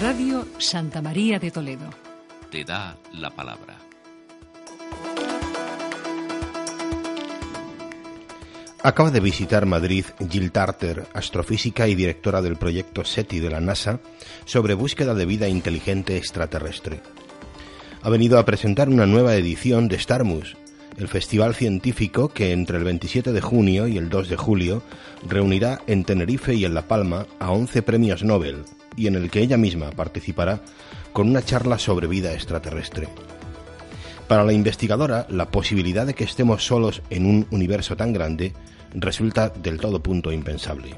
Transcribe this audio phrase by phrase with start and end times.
[0.00, 1.90] Radio Santa María de Toledo.
[2.52, 3.76] Te da la palabra.
[8.80, 13.98] Acaba de visitar Madrid Jill Tarter, astrofísica y directora del proyecto SETI de la NASA
[14.44, 17.00] sobre búsqueda de vida inteligente extraterrestre.
[18.02, 20.56] Ha venido a presentar una nueva edición de Starmus,
[20.96, 24.84] el festival científico que entre el 27 de junio y el 2 de julio
[25.26, 28.64] reunirá en Tenerife y en La Palma a 11 premios Nobel
[28.98, 30.60] y en el que ella misma participará
[31.12, 33.08] con una charla sobre vida extraterrestre.
[34.26, 38.52] Para la investigadora, la posibilidad de que estemos solos en un universo tan grande
[38.92, 40.94] resulta del todo punto impensable.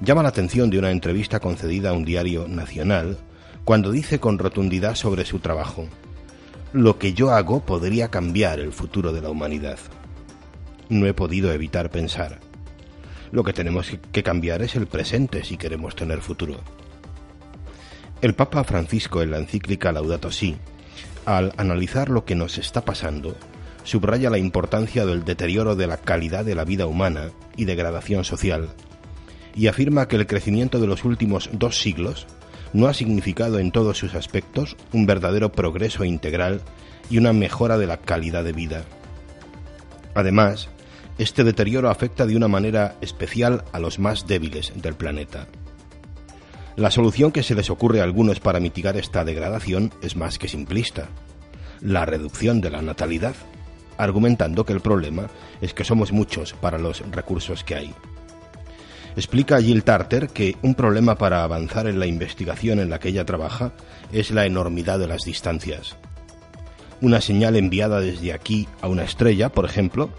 [0.00, 3.18] Llama la atención de una entrevista concedida a un diario nacional
[3.64, 5.86] cuando dice con rotundidad sobre su trabajo,
[6.72, 9.78] lo que yo hago podría cambiar el futuro de la humanidad.
[10.88, 12.40] No he podido evitar pensar,
[13.32, 16.60] lo que tenemos que cambiar es el presente si queremos tener futuro.
[18.20, 20.56] El Papa Francisco en la encíclica Laudato Si
[21.26, 23.36] al analizar lo que nos está pasando,
[23.84, 28.70] subraya la importancia del deterioro de la calidad de la vida humana y degradación social,
[29.54, 32.26] y afirma que el crecimiento de los últimos dos siglos
[32.72, 36.62] no ha significado en todos sus aspectos un verdadero progreso integral
[37.10, 38.84] y una mejora de la calidad de vida.
[40.14, 40.68] Además,
[41.18, 45.46] este deterioro afecta de una manera especial a los más débiles del planeta.
[46.76, 50.48] La solución que se les ocurre a algunos para mitigar esta degradación es más que
[50.48, 51.08] simplista,
[51.80, 53.34] la reducción de la natalidad,
[53.98, 55.28] argumentando que el problema
[55.60, 57.94] es que somos muchos para los recursos que hay.
[59.16, 63.26] Explica Jill Tarter que un problema para avanzar en la investigación en la que ella
[63.26, 63.72] trabaja
[64.12, 65.96] es la enormidad de las distancias.
[67.00, 70.10] Una señal enviada desde aquí a una estrella, por ejemplo,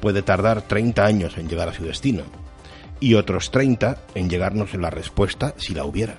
[0.00, 2.24] puede tardar 30 años en llegar a su destino,
[3.00, 6.18] y otros 30 en llegarnos la respuesta si la hubiera.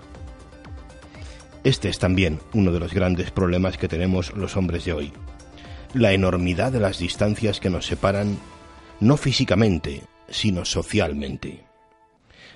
[1.64, 5.14] Este es también uno de los grandes problemas que tenemos los hombres de hoy.
[5.94, 8.40] La enormidad de las distancias que nos separan
[9.00, 11.64] no físicamente, sino socialmente.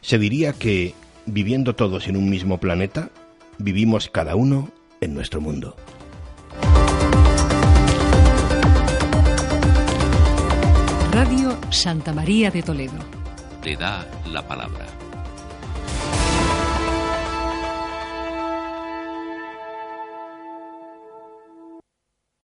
[0.02, 0.96] Se diría que,
[1.26, 3.10] viviendo todos en un mismo planeta,
[3.58, 4.72] vivimos cada uno
[5.02, 5.76] en nuestro mundo.
[11.70, 13.26] Santa María de Toledo
[13.66, 14.86] te da la palabra.